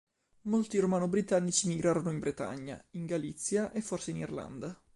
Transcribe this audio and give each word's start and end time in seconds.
Molti 0.45 0.79
Romano-Britannici 0.79 1.67
migrarono 1.67 2.09
in 2.09 2.17
Bretagna, 2.17 2.83
in 2.93 3.05
Galizia 3.05 3.71
e 3.71 3.81
forse 3.81 4.09
in 4.09 4.17
Irlanda. 4.17 4.75